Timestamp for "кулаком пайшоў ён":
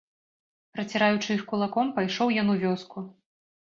1.53-2.47